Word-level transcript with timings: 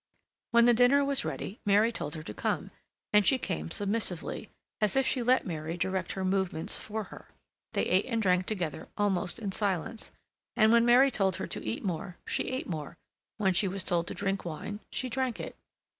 When 0.49 0.65
the 0.65 0.73
dinner 0.73 1.05
was 1.05 1.23
ready 1.23 1.59
Mary 1.63 1.91
told 1.91 2.15
her 2.15 2.23
to 2.23 2.33
come, 2.33 2.71
and 3.13 3.23
she 3.23 3.37
came 3.37 3.69
submissively, 3.69 4.49
as 4.81 4.95
if 4.95 5.05
she 5.05 5.21
let 5.21 5.45
Mary 5.45 5.77
direct 5.77 6.13
her 6.13 6.25
movements 6.25 6.79
for 6.79 7.03
her. 7.13 7.27
They 7.73 7.83
ate 7.85 8.05
and 8.05 8.19
drank 8.19 8.47
together 8.47 8.87
almost 8.97 9.37
in 9.37 9.51
silence, 9.51 10.09
and 10.55 10.71
when 10.71 10.85
Mary 10.87 11.11
told 11.11 11.35
her 11.35 11.45
to 11.45 11.63
eat 11.63 11.85
more, 11.85 12.17
she 12.25 12.45
ate 12.45 12.65
more; 12.65 12.97
when 13.37 13.53
she 13.53 13.67
was 13.67 13.83
told 13.83 14.07
to 14.07 14.15
drink 14.15 14.43
wine, 14.43 14.79
she 14.91 15.07
drank 15.07 15.39
it. 15.39 15.55